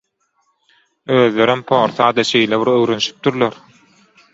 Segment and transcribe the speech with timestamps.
[1.19, 3.65] Özlerem porsa-da şeýle bir öwrenşipdirler.